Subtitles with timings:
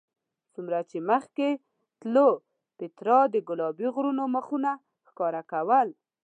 [0.53, 1.49] څومره چې مخکې
[2.01, 2.29] تلو
[2.77, 4.71] پیترا د ګلابي غرونو مخونه
[5.07, 5.87] ښکاره کول.